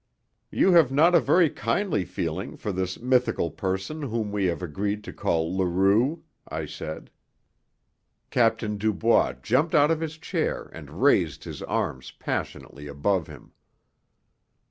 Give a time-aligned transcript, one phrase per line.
[0.49, 5.03] "You have not a very kindly feeling for this mythical person whom we have agreed
[5.03, 7.11] to call Leroux," I said.
[8.31, 13.51] Captain Dubois jumped out of his chair and raised his arms passionately above him.